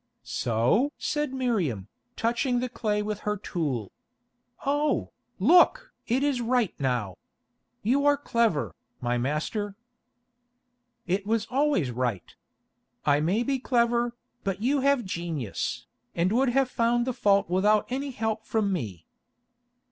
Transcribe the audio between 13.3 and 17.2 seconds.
be clever, but you have genius, and would have found the